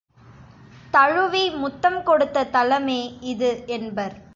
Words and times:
தழுவி 0.91 1.49
முத்தம் 1.49 2.03
கொடுத்த 2.03 2.47
தலமே 2.51 3.19
இது 3.19 3.63
என்பர். 3.67 4.15